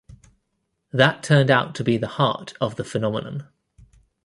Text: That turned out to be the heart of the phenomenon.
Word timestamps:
That 0.91 1.21
turned 1.21 1.51
out 1.51 1.75
to 1.75 1.83
be 1.83 1.95
the 1.95 2.07
heart 2.07 2.55
of 2.59 2.75
the 2.75 2.83
phenomenon. 2.83 3.47